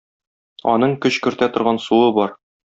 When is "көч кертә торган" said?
1.05-1.81